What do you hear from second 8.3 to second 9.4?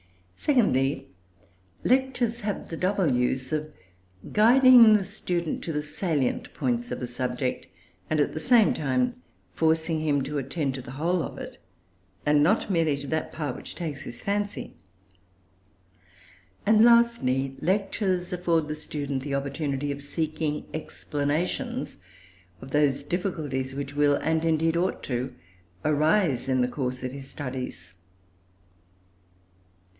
the same time